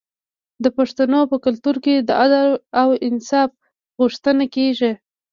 [0.63, 2.47] د پښتنو په کلتور کې د عدل
[2.81, 3.49] او انصاف
[3.99, 4.91] غوښتنه کیږي.